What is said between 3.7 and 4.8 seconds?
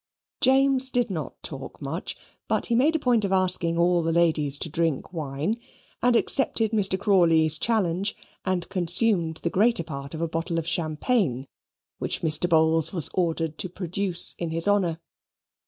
all the ladies to